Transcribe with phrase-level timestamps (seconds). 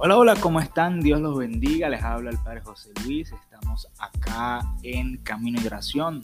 [0.00, 1.00] Hola, hola, ¿cómo están?
[1.00, 1.88] Dios los bendiga.
[1.88, 3.32] Les habla el Padre José Luis.
[3.32, 6.22] Estamos acá en Camino y Oración,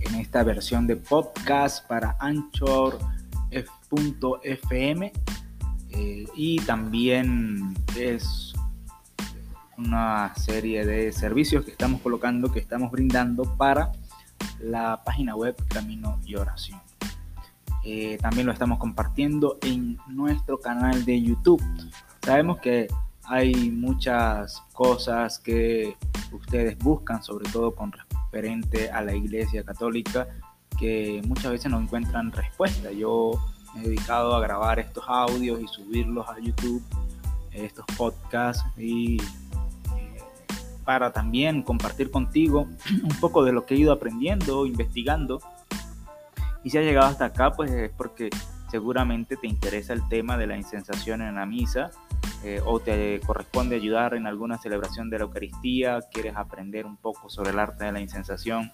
[0.00, 3.02] en esta versión de podcast para Anchor.fm.
[5.92, 8.52] Eh, y también es
[9.78, 13.92] una serie de servicios que estamos colocando, que estamos brindando para
[14.60, 16.82] la página web Camino y Oración.
[17.82, 21.62] Eh, también lo estamos compartiendo en nuestro canal de YouTube.
[22.20, 22.88] Sabemos que
[23.28, 25.96] hay muchas cosas que
[26.32, 30.28] ustedes buscan, sobre todo con referente a la Iglesia Católica,
[30.78, 32.92] que muchas veces no encuentran respuesta.
[32.92, 33.32] Yo
[33.74, 36.82] me he dedicado a grabar estos audios y subirlos a YouTube,
[37.52, 39.16] estos podcasts, y
[39.96, 40.22] eh,
[40.84, 42.68] para también compartir contigo
[43.02, 45.40] un poco de lo que he ido aprendiendo, investigando.
[46.62, 48.30] Y si has llegado hasta acá, pues es porque
[48.70, 51.90] seguramente te interesa el tema de la insensación en la misa
[52.44, 57.28] eh, o te corresponde ayudar en alguna celebración de la Eucaristía, quieres aprender un poco
[57.28, 58.70] sobre el arte de la insensación,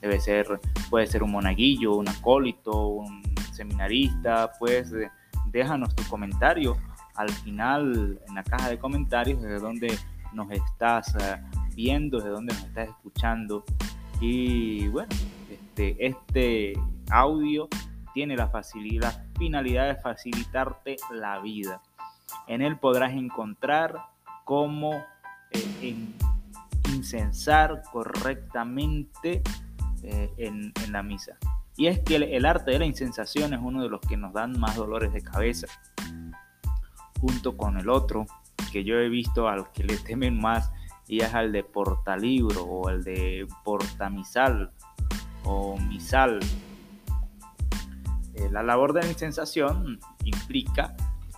[0.00, 5.10] debe ser, puede ser un monaguillo, un acólito, un seminarista, pues eh,
[5.46, 6.76] déjanos tu comentario
[7.14, 9.98] al final en la caja de comentarios desde donde
[10.32, 11.42] nos estás eh,
[11.74, 13.64] viendo, desde donde nos estás escuchando.
[14.20, 15.08] Y bueno,
[15.50, 16.74] este, este
[17.10, 17.68] audio
[18.12, 21.82] tiene la, facilidad, la finalidad de facilitarte la vida.
[22.46, 23.96] En él podrás encontrar
[24.44, 25.04] cómo
[25.50, 25.96] eh,
[26.92, 29.42] incensar correctamente
[30.02, 31.36] eh, en, la misa.
[31.76, 34.58] Y es que el, arte de la insensación es uno de los que nos dan
[34.58, 35.66] más dolores de cabeza,
[37.20, 38.26] junto con el otro
[38.72, 40.70] que yo he visto al que le temen más
[41.06, 44.70] y es al de portalibro o el de portamisal
[45.44, 46.40] o misal.
[48.34, 50.94] Eh, la labor de la insensación implica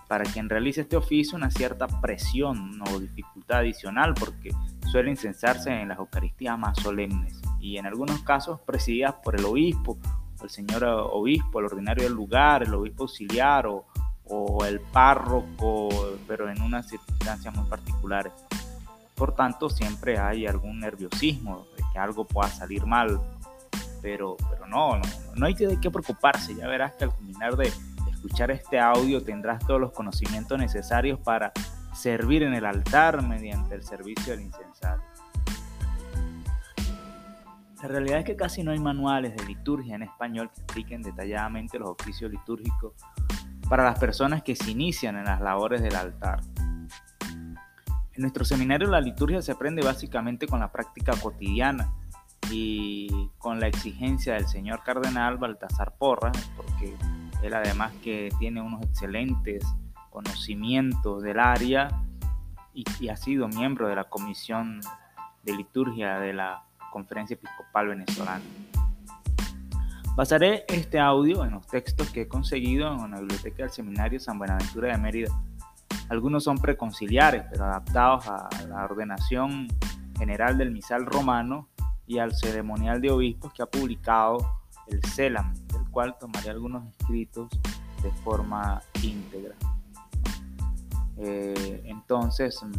[0.09, 4.51] para quien realice este oficio una cierta presión o dificultad adicional porque
[4.91, 9.99] suelen censarse en las Eucaristías más solemnes y en algunos casos presididas por el obispo,
[10.43, 13.85] el señor obispo, el ordinario del lugar, el obispo auxiliar o,
[14.25, 15.89] o el párroco,
[16.27, 18.33] pero en unas circunstancias muy particulares.
[19.15, 23.21] Por tanto, siempre hay algún nerviosismo de que algo pueda salir mal,
[24.01, 25.03] pero, pero no, no,
[25.35, 27.73] no hay que, que preocuparse, ya verás que al culminar de,
[28.19, 31.53] escuchar este audio tendrás todos los conocimientos necesarios para
[31.95, 35.05] servir en el altar mediante el servicio del incensario.
[37.81, 41.79] La realidad es que casi no hay manuales de liturgia en español que expliquen detalladamente
[41.79, 42.95] los oficios litúrgicos
[43.69, 46.41] para las personas que se inician en las labores del altar.
[47.21, 51.95] En nuestro seminario la liturgia se aprende básicamente con la práctica cotidiana
[52.51, 56.97] y con la exigencia del señor cardenal Baltasar Porras, porque
[57.43, 59.65] él además que tiene unos excelentes
[60.11, 61.89] conocimientos del área
[62.75, 64.81] y, ha sido miembro de la Comisión
[65.43, 66.63] de Liturgia de la
[66.93, 68.43] Conferencia Episcopal Venezolana.
[70.15, 74.39] Basaré este audio en los textos que he conseguido en la biblioteca del Seminario San
[74.39, 75.31] Buenaventura de Mérida.
[76.09, 79.69] Algunos son preconciliares, pero adaptados a la ordenación
[80.19, 81.69] general del misal romano
[82.07, 84.39] y al ceremonial de obispos que ha publicado
[84.89, 85.55] el CELAM,
[85.91, 87.49] cual tomaré algunos escritos
[88.03, 89.55] de forma íntegra.
[91.19, 92.73] Eh, entonces, mm,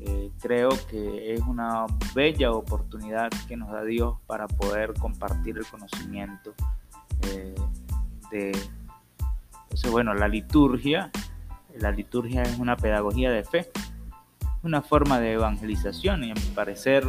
[0.00, 5.66] eh, creo que es una bella oportunidad que nos da Dios para poder compartir el
[5.66, 6.54] conocimiento
[7.22, 7.54] eh,
[8.30, 8.52] de...
[9.62, 11.10] Entonces, bueno, la liturgia,
[11.78, 13.70] la liturgia es una pedagogía de fe,
[14.62, 17.06] una forma de evangelización y a mi parecer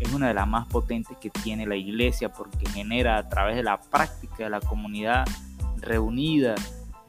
[0.00, 3.62] es una de las más potentes que tiene la iglesia porque genera a través de
[3.62, 5.26] la práctica de la comunidad
[5.76, 6.54] reunida,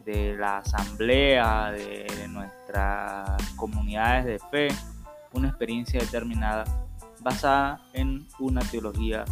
[0.05, 4.67] de la asamblea, de, nuestras comunidades de fe,
[5.33, 6.65] una experiencia determinada
[7.21, 9.23] basada en una teología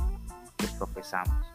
[0.58, 1.46] que profesamos.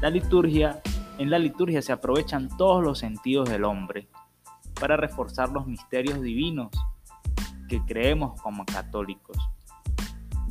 [0.00, 0.80] La liturgia,
[1.18, 4.08] en la liturgia se aprovechan todos los sentidos del hombre
[4.78, 6.70] para reforzar los misterios divinos
[7.68, 9.36] que creemos como católicos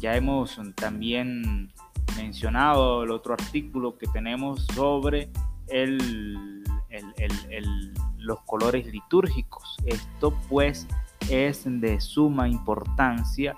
[0.03, 1.71] ya hemos también
[2.17, 5.29] mencionado el otro artículo que tenemos sobre
[8.17, 9.77] los colores litúrgicos.
[9.85, 10.88] Esto pues
[11.29, 13.55] es de suma importancia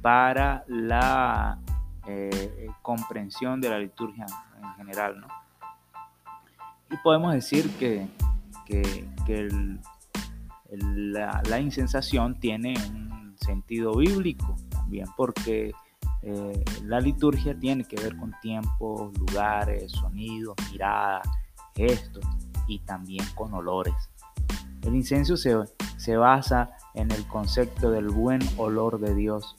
[0.00, 1.58] para la
[2.06, 4.24] eh, comprensión de la liturgia
[4.62, 5.22] en general.
[6.90, 8.08] Y podemos decir que,
[10.70, 15.74] la, la insensación tiene un sentido bíblico también, porque
[16.22, 21.26] eh, la liturgia tiene que ver con tiempos, lugares, sonidos, miradas,
[21.74, 22.24] gestos
[22.68, 23.94] y también con olores.
[24.82, 25.54] El incienso se,
[25.96, 29.56] se basa en el concepto del buen olor de Dios.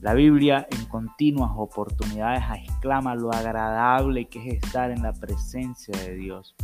[0.00, 6.14] La Biblia en continuas oportunidades exclama lo agradable que es estar en la presencia de
[6.14, 6.54] Dios.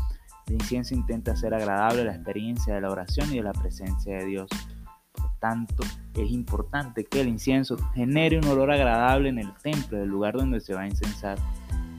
[0.46, 4.25] El incienso intenta hacer agradable la experiencia de la oración y de la presencia de
[4.25, 4.48] Dios.
[5.40, 10.35] Tanto, es importante que el incienso genere un olor agradable en el templo, el lugar
[10.35, 11.38] donde se va a incensar.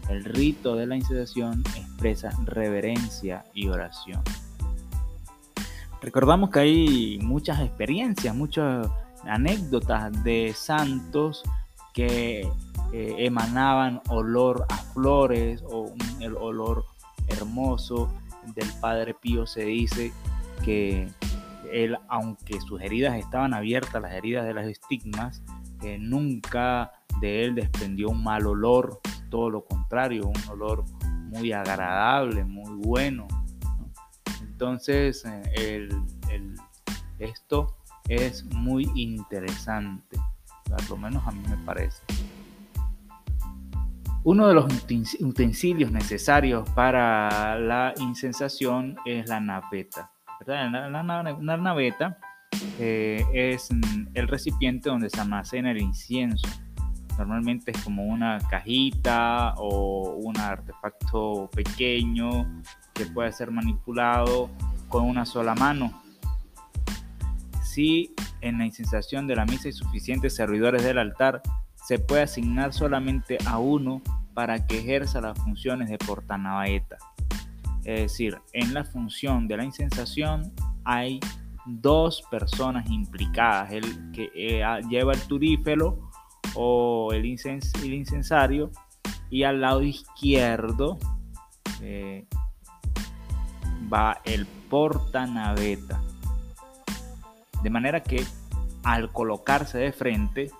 [0.10, 4.22] El rito de la incensación expresa reverencia y oración.
[6.02, 8.88] Recordamos que hay muchas experiencias, muchas
[9.26, 11.44] anécdotas de santos
[11.94, 12.42] que
[12.92, 16.86] eh, emanaban olor a flores o el olor
[17.28, 18.12] hermoso
[18.56, 20.12] del Padre Pío se dice
[20.64, 21.08] que
[21.72, 25.44] él, aunque sus heridas estaban abiertas, las heridas de las estigmas,
[25.82, 29.00] eh, nunca de él desprendió un mal olor,
[29.30, 30.86] todo lo contrario, un olor
[31.30, 33.28] muy agradable, muy bueno.
[34.42, 35.24] Entonces,
[35.56, 35.90] eh,
[37.20, 37.76] esto
[38.08, 40.18] es muy interesante,
[40.70, 42.02] por lo menos a mí me parece.
[44.24, 44.66] Uno de los
[45.22, 49.40] utensilios necesarios para la incensación es la
[50.46, 52.18] La, naveta
[52.80, 53.70] eh, es
[54.14, 56.48] el recipiente donde se almacena el incienso.
[57.18, 62.62] Normalmente es como una cajita o un artefacto pequeño
[62.94, 64.50] que puede ser manipulado
[64.88, 65.92] con una sola mano.
[67.62, 71.42] Si en la incensación de la misa hay suficientes servidores del altar,
[71.76, 74.02] se puede asignar solamente a uno
[74.34, 76.98] para que ejerza las funciones de portanavaeta.
[77.84, 80.54] Es decir, en la función de la incensación
[80.84, 81.20] hay
[81.66, 86.10] dos personas implicadas, el que eh, lleva el turífero
[86.56, 88.72] o el, incensario
[89.30, 90.98] y al lado izquierdo
[91.82, 92.26] eh,
[93.92, 96.02] va el portanaveta.
[97.64, 98.24] De manera que
[98.84, 100.52] al colocarse de frente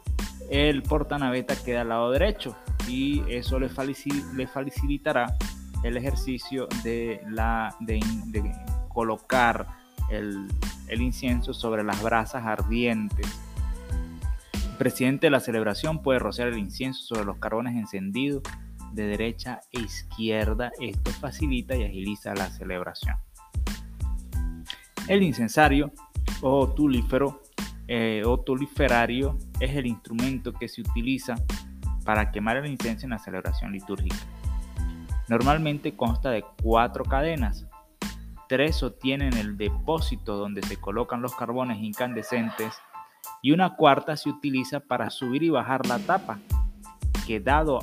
[0.50, 2.56] el portanaveta queda al lado derecho
[2.88, 5.38] y eso le, facilitará
[5.84, 8.00] el ejercicio de, la, de,
[8.90, 9.68] colocar
[10.10, 10.48] el,
[10.88, 13.28] el incienso sobre las brasas ardientes.
[14.78, 18.44] Presidente de la celebración puede rociar el incienso sobre los carbones encendidos
[18.94, 20.72] de derecha e izquierda.
[20.80, 23.16] Esto facilita y agiliza la celebración.
[25.08, 25.92] El incensario
[26.42, 27.42] o tulífero
[27.88, 31.34] eh, o tuliferario es el instrumento que se utiliza
[32.06, 34.16] para quemar el incienso en la celebración litúrgica.
[35.30, 37.68] Normalmente consta de cuatro cadenas.
[38.48, 42.74] Tres sostienen el depósito donde se colocan los carbones incandescentes
[43.44, 46.40] y una cuarta se utiliza para subir y bajar la tapa,
[47.28, 47.80] que dado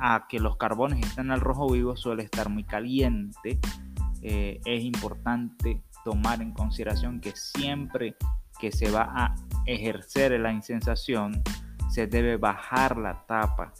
[0.00, 3.58] a que los carbones están al rojo vivo suele estar muy caliente,
[4.22, 8.16] eh, es importante tomar en consideración que siempre
[8.58, 9.34] que se va a
[9.66, 11.42] ejercer la incensación,
[11.90, 13.74] se debe bajar la tapa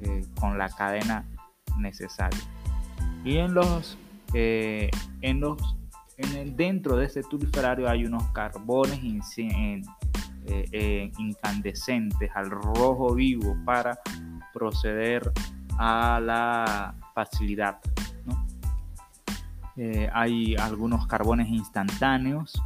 [0.00, 1.26] eh, con la cadena
[1.80, 2.40] necesaria.
[3.24, 3.98] Y en los,
[4.34, 4.90] eh,
[5.22, 5.76] en los
[6.16, 9.00] en el, dentro de este tuliferario hay unos carbones
[9.38, 13.98] eh, incandescentes al rojo vivo para
[14.52, 15.32] proceder
[15.78, 17.78] a la facilidad.
[20.12, 22.60] hay algunos carbones instantáneos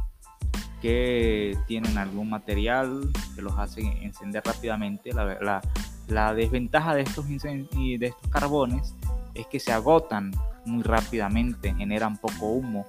[0.85, 5.13] que tienen algún material que los hace encender rápidamente.
[5.13, 5.61] La,
[6.07, 8.93] la, desventaja de estos, de estos carbones
[9.35, 10.31] es que se agotan
[10.65, 12.85] muy rápidamente, generan poco humo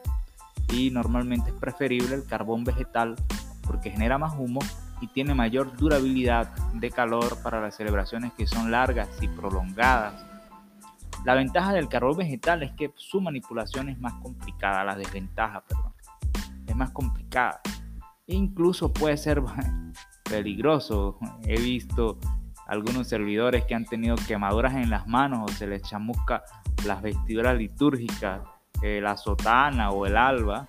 [0.73, 3.17] y normalmente es preferible el carbón vegetal
[3.63, 4.61] porque genera más humo
[5.01, 10.25] y tiene mayor durabilidad de calor para las celebraciones que son largas y prolongadas.
[11.25, 15.93] La ventaja del carbón vegetal es que su manipulación es más complicada, la desventaja, perdón,
[16.67, 17.61] es más complicada
[18.27, 19.43] incluso puede ser
[20.25, 21.19] peligroso.
[21.43, 22.19] He visto
[22.67, 26.43] algunos servidores que han tenido quemaduras en las manos o se les chamusca
[26.85, 28.41] las vestiduras litúrgicas,
[28.83, 30.67] eh, la sotana o el alba.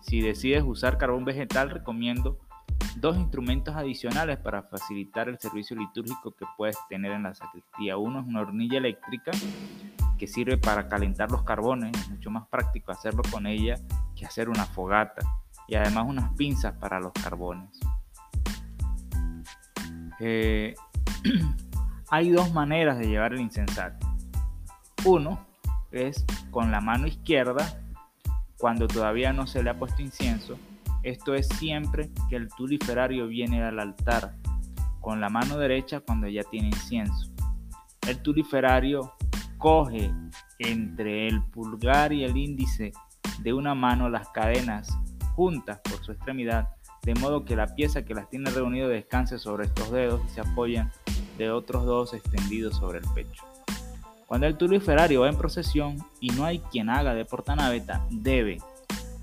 [0.00, 2.38] Si decides usar carbón vegetal, recomiendo
[2.96, 7.96] dos instrumentos adicionales para facilitar el servicio litúrgico que puedes tener en la sacristía.
[7.96, 9.32] Uno es una hornilla eléctrica
[10.18, 13.76] que sirve para calentar los carbones, es mucho más práctico hacerlo con ella
[14.14, 15.26] que hacer una fogata
[15.68, 17.68] y además unas pinzas para los carbones.
[20.20, 20.74] Eh,
[22.10, 23.98] hay dos maneras de llevar el incensario.
[25.04, 25.46] Uno
[25.92, 27.80] es con la mano izquierda
[28.58, 30.58] cuando todavía no se le ha puesto incienso.
[31.02, 34.34] Esto es siempre que el tuliferario viene al altar.
[35.00, 37.30] Con la mano derecha cuando ya tiene incienso.
[38.08, 39.12] El tuliferario
[39.58, 40.10] coge
[40.58, 42.92] entre el pulgar y el índice
[43.40, 44.88] de una mano las cadenas
[45.34, 46.70] juntas por su extremidad,
[47.06, 50.40] de modo que la pieza que las tiene reunido descanse sobre estos dedos y se
[50.40, 50.90] apoyen
[51.38, 53.44] de otros dos extendidos sobre el pecho.
[54.26, 58.58] Cuando el tuliferario va en procesión y no hay quien haga de portanaveta, debe,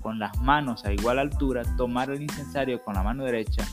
[0.00, 3.66] con las manos a igual altura, tomar el incensario con la mano derecha,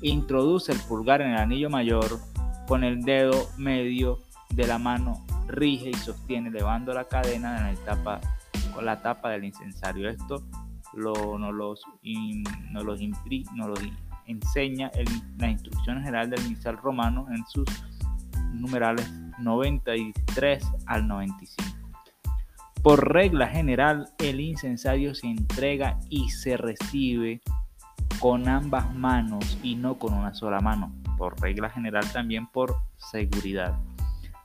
[0.00, 2.20] introduce el pulgar en el anillo mayor,
[2.68, 4.20] con el dedo medio
[4.50, 7.68] de la mano rige y sostiene elevando la cadena
[8.72, 10.08] con la tapa del incensario.
[10.08, 10.44] Esto
[10.96, 11.84] lo, nos, los,
[12.72, 13.00] los,
[14.26, 14.90] enseña
[15.38, 17.66] la instrucción general del misal romano en sus
[18.52, 21.76] numerales 93 al 95.
[22.82, 27.40] Por regla general, el incensario se entrega y se recibe
[28.20, 30.92] con ambas manos y no con una sola mano.
[31.18, 33.76] Por regla general también por seguridad.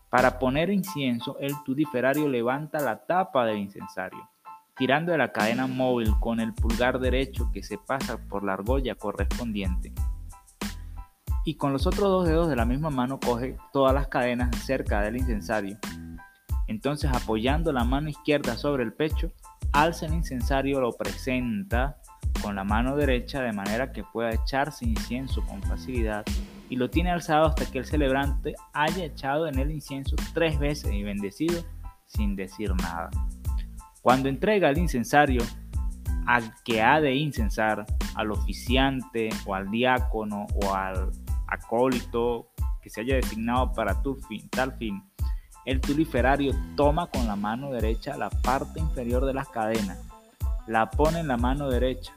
[0.09, 4.27] Para poner incienso, el tudiferario levanta la tapa del incensario,
[4.77, 8.95] tirando de la cadena móvil con el pulgar derecho que se pasa por la argolla
[8.95, 9.93] correspondiente.
[11.43, 15.01] Y con los otros dos dedos de la misma mano coge todas las cadenas cerca
[15.01, 15.77] del incensario.
[16.67, 19.31] Entonces apoyando la mano izquierda sobre el pecho,
[19.71, 21.97] alza el incensario, lo presenta
[22.41, 26.23] con la mano derecha de manera que pueda echarse incienso con facilidad
[26.69, 30.93] y lo tiene alzado hasta que el celebrante haya echado en el incienso tres veces
[30.93, 31.61] y bendecido
[32.05, 33.09] sin decir nada.
[34.01, 35.43] Cuando entrega el incensario
[36.25, 41.11] al que ha de incensar, al oficiante o al diácono o al
[41.47, 45.03] acólito que se haya designado para tu fin, tal fin,
[45.65, 49.99] el tuliferario toma con la mano derecha la parte inferior de las cadenas,
[50.67, 52.13] la pone en la mano derecha,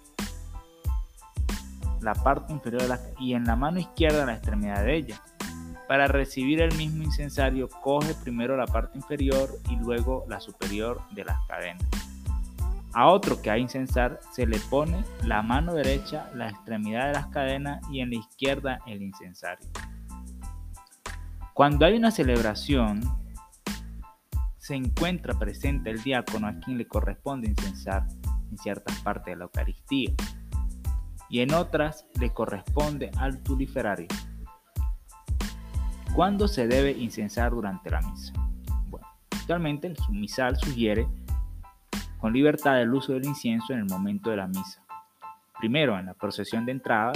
[2.00, 5.21] la parte inferior de la, y en la mano izquierda la extremidad de ella.
[5.88, 11.25] Para recibir el mismo incensario, coge primero la parte inferior y luego la superior de
[11.25, 11.87] las cadenas.
[12.95, 17.26] A otro que ha incensar se le pone la mano derecha la extremidad de las
[17.26, 19.69] cadenas y en la izquierda el incensario.
[21.53, 23.00] Cuando hay una celebración,
[24.59, 28.07] se encuentra presente el diácono a quien le corresponde incensar
[28.50, 30.12] en ciertas partes de la Eucaristía
[31.29, 34.07] y en otras le corresponde al tuliferario.
[36.14, 38.33] ¿Cuándo se debe incensar durante la misa?
[38.88, 41.09] Bueno, actualmente el misal sugiere
[42.18, 44.80] con libertad el uso del incienso en el momento de la misa.
[45.59, 47.12] Primero, en la procesión de entrada,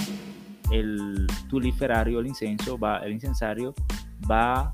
[0.73, 3.75] el tuliferario, el el incensario
[4.29, 4.73] va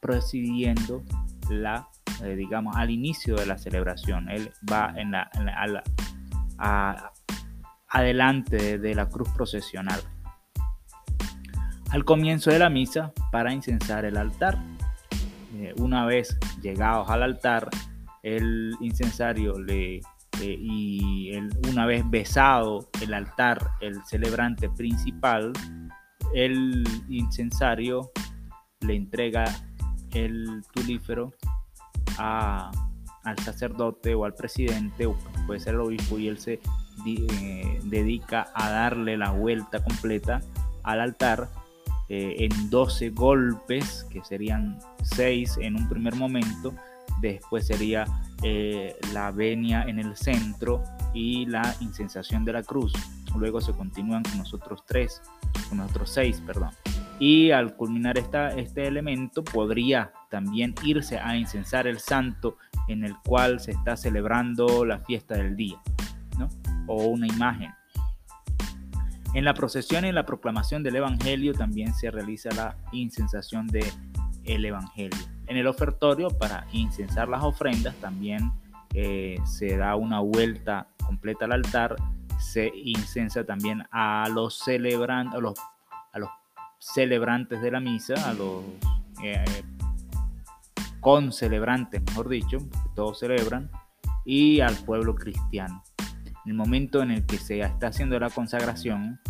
[0.00, 1.02] presidiendo
[1.48, 1.88] la,
[2.22, 4.28] eh, digamos, al inicio de la celebración.
[4.28, 5.30] Él va en la,
[7.88, 10.00] adelante de la cruz procesional.
[11.94, 14.58] Al comienzo de la misa, para incensar el altar.
[15.54, 17.68] Eh, una vez llegados al altar,
[18.24, 20.00] el incensario le,
[20.42, 21.30] y
[21.70, 25.52] una vez besado el altar, el celebrante principal,
[26.34, 28.10] el incensario
[28.80, 29.44] le entrega
[30.14, 31.32] el tulífero
[32.18, 36.54] al sacerdote o al presidente, o puede ser el obispo, y él se
[37.06, 40.40] eh, dedica a darle la vuelta completa
[40.82, 41.48] al altar
[42.08, 46.74] eh, en 12 golpes, que serían 6 en un primer momento,
[47.20, 48.06] después sería
[48.42, 50.82] eh, la venia en el centro
[51.14, 52.92] y la incensación de la cruz.
[53.36, 55.22] Luego se continúan con nosotros tres,
[55.68, 56.70] con nosotros seis, perdón.
[57.18, 62.58] Y al culminar esta, este elemento podría también irse a incensar el santo
[62.88, 65.80] en el cual se está celebrando la fiesta del día,
[66.38, 66.48] ¿no?
[66.86, 67.72] o una imagen.
[69.34, 73.84] En la procesión y en la proclamación del Evangelio también se realiza la incensación del
[74.44, 75.18] el Evangelio.
[75.46, 78.52] En el ofertorio, para incensar las ofrendas, también
[78.94, 81.96] eh, se da una vuelta completa al altar,
[82.38, 85.58] se incensa también a los celebrantes, a los,
[86.12, 86.30] a los
[86.78, 88.62] celebrantes de la misa, a los
[89.22, 89.44] eh,
[91.30, 92.58] celebrantes mejor dicho,
[92.94, 93.70] todos celebran,
[94.24, 95.82] y al pueblo cristiano.
[96.46, 99.20] El momento en el que se está haciendo la consagración,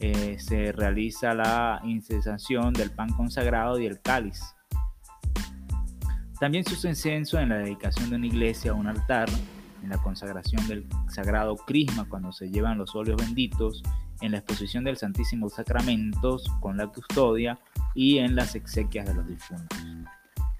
[0.00, 4.54] eh, se realiza la incensación del pan consagrado y el cáliz.
[6.38, 9.28] También se usa incenso en la dedicación de una iglesia o un altar,
[9.82, 13.82] en la consagración del sagrado crisma cuando se llevan los óleos benditos,
[14.20, 17.58] en la exposición del Santísimo Sacramento con la custodia
[17.94, 19.78] y en las exequias de los difuntos.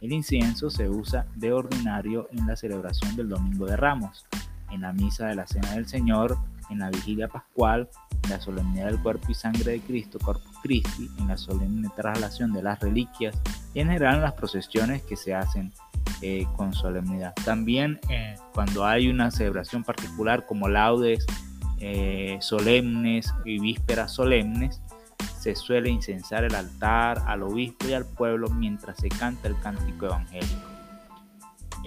[0.00, 4.26] El incienso se usa de ordinario en la celebración del Domingo de Ramos,
[4.70, 6.36] en la misa de la Cena del Señor,
[6.70, 7.88] en la vigilia pascual,
[8.24, 12.52] en la solemnidad del cuerpo y sangre de Cristo, Corpus Christi, en la solemne traslación
[12.52, 13.36] de las reliquias
[13.74, 15.72] y en general en las procesiones que se hacen
[16.20, 17.34] eh, con solemnidad.
[17.44, 21.24] También eh, cuando hay una celebración particular como laudes
[21.80, 24.80] eh, solemnes y vísperas solemnes,
[25.38, 30.06] se suele incensar el altar al obispo y al pueblo mientras se canta el cántico
[30.06, 30.77] evangélico.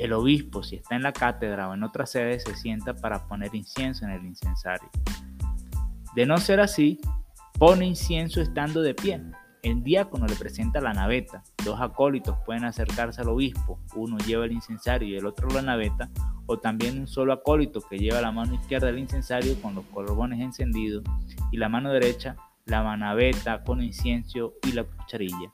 [0.01, 3.53] El obispo, si está en la cátedra o en otra sede, se sienta para poner
[3.53, 4.89] incienso en el incensario.
[6.15, 6.99] De no ser así,
[7.59, 9.21] pone incienso estando de pie,
[9.61, 11.43] el diácono le presenta la naveta.
[11.63, 13.79] Dos acólitos pueden acercarse al obispo.
[13.93, 16.09] Uno lleva el incensario y el otro la naveta.
[16.47, 20.39] O también un solo acólito que lleva la mano izquierda el incensario con los corbones
[20.39, 21.03] encendidos
[21.51, 25.51] y la mano derecha la naveta con incienso y la cucharilla.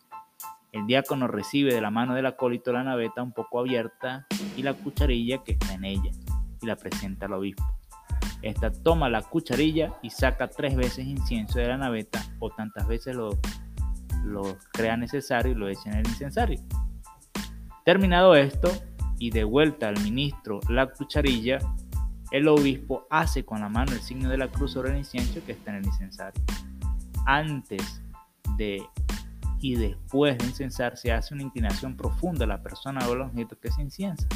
[0.77, 4.73] El diácono recibe de la mano del acólito la naveta un poco abierta y la
[4.73, 6.11] cucharilla que está en ella
[6.61, 7.63] y la presenta al obispo.
[8.43, 13.15] Esta toma la cucharilla y saca tres veces incienso de la naveta o tantas veces
[13.15, 13.31] lo
[14.23, 16.59] lo crea necesario y lo echa en el incensario.
[17.85, 18.69] Terminado esto
[19.17, 21.59] y de vuelta al ministro la cucharilla,
[22.31, 25.53] el obispo hace con la mano el signo de la cruz sobre el incienso que
[25.53, 26.43] está en el incensario.
[27.25, 28.01] Antes
[28.57, 28.83] de
[29.59, 33.57] y después de incensar se hace una inclinación profunda a la persona o los objeto
[33.59, 34.27] que se inciensa.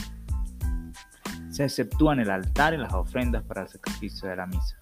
[1.50, 4.78] Se exceptúan el altar y las ofrendas para el sacrificio de la misa.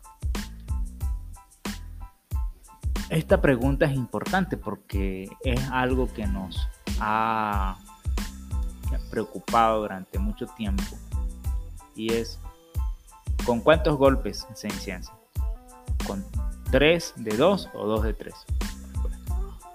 [3.10, 6.69] Esta pregunta es importante porque es algo que nos
[7.00, 7.77] ha
[9.10, 10.84] preocupado durante mucho tiempo
[11.96, 12.39] y es
[13.46, 15.17] ¿con cuántos golpes se inciensa?
[16.05, 16.24] ¿Con
[16.72, 18.36] tres de dos o dos de tres?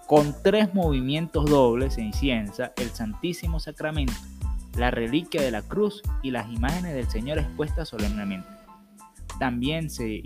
[0.07, 4.13] Con tres movimientos dobles se inciensa el Santísimo Sacramento,
[4.77, 8.47] la reliquia de la cruz y las imágenes del Señor expuestas solemnemente.
[9.39, 10.23] También se,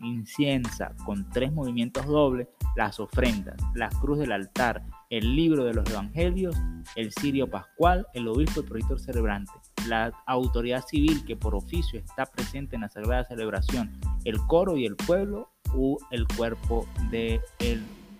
[0.00, 5.90] inciensa con tres movimientos dobles las ofrendas, la cruz del altar, el libro de los
[5.90, 6.54] evangelios,
[6.94, 9.52] el cirio pascual, el obispo y proyector celebrante,
[9.88, 14.86] la autoridad civil que por oficio está presente en la sagrada celebración, el coro y
[14.86, 17.40] el pueblo o el cuerpo del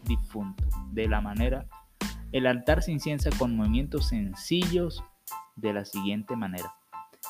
[0.05, 0.65] difunto.
[0.93, 1.67] De la manera,
[2.33, 5.03] el altar se inciensa con movimientos sencillos
[5.57, 6.75] de la siguiente manera.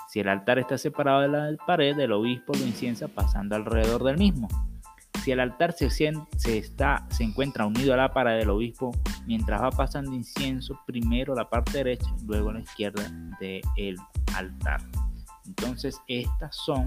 [0.08, 4.18] Si el altar está separado de la pared, el obispo lo inciensa pasando alrededor del
[4.18, 4.48] mismo.
[5.22, 5.86] Si el altar se,
[6.56, 8.92] está, se encuentra unido a la pared del obispo,
[9.26, 13.02] mientras va pasando incienso, primero la parte derecha luego la izquierda
[13.40, 13.96] del
[14.34, 14.80] altar.
[15.46, 16.86] Entonces, estas son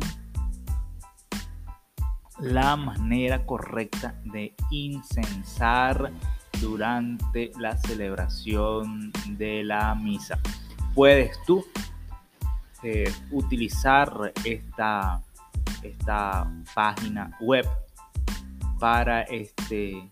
[2.41, 6.11] la manera correcta de incensar
[6.59, 10.39] durante la celebración de la misa.
[10.93, 11.65] Puedes tú
[12.83, 15.21] eh, utilizar esta,
[15.83, 17.67] esta página web
[18.79, 20.11] para este,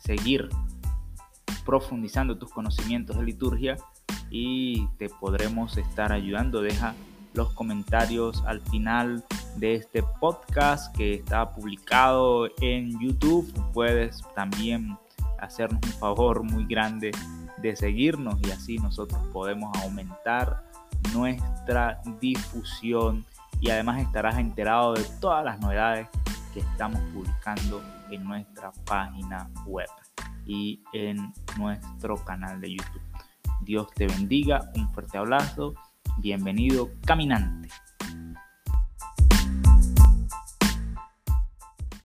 [0.00, 0.48] seguir
[1.64, 3.76] profundizando tus conocimientos de liturgia
[4.28, 6.62] y te podremos estar ayudando.
[6.62, 6.94] Deja
[7.34, 9.24] los comentarios al final
[9.56, 13.52] de este podcast que está publicado en YouTube.
[13.72, 14.96] Puedes también
[15.38, 17.12] hacernos un favor muy grande
[17.58, 20.62] de seguirnos y así nosotros podemos aumentar
[21.12, 23.24] nuestra difusión
[23.60, 26.08] y además estarás enterado de todas las novedades
[26.54, 29.88] que estamos publicando en nuestra página web
[30.46, 33.02] y en nuestro canal de YouTube.
[33.60, 35.74] Dios te bendiga, un fuerte abrazo,
[36.20, 37.68] bienvenido caminante.